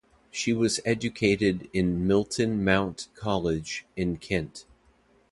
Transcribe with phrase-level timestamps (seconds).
[0.31, 4.65] She was educated in Milton Mount College in Kent.